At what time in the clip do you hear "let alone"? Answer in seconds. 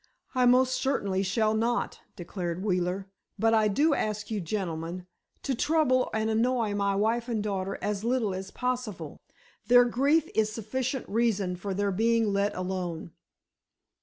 12.33-13.11